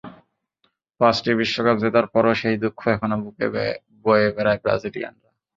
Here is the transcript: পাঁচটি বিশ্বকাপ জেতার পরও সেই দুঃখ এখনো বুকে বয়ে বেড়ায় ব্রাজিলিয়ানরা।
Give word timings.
পাঁচটি 1.01 1.31
বিশ্বকাপ 1.39 1.75
জেতার 1.83 2.05
পরও 2.13 2.33
সেই 2.41 2.55
দুঃখ 2.63 2.79
এখনো 2.95 3.15
বুকে 3.23 3.45
বয়ে 4.05 4.27
বেড়ায় 4.35 4.61
ব্রাজিলিয়ানরা। 4.63 5.29